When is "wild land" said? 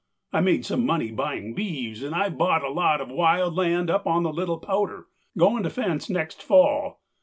3.11-3.91